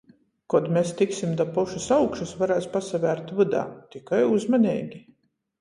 [0.53, 3.63] Kod mes tiksim da pošys augšys, varēs pasavērt vydā.
[3.97, 5.05] Tikai uzmaneigi.